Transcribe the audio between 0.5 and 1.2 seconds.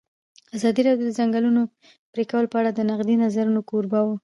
ازادي راډیو د د